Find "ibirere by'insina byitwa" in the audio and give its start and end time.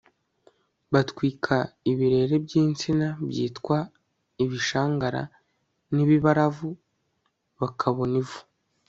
1.91-3.77